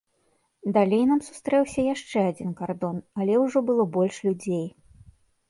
Далей 0.77 1.03
нам 1.09 1.19
сустрэўся 1.27 1.85
яшчэ 1.93 2.17
адзін 2.31 2.49
кардон, 2.63 2.97
але 3.21 3.37
ўжо 3.45 3.65
было 3.69 3.87
больш 4.01 4.21
людзей. 4.31 4.67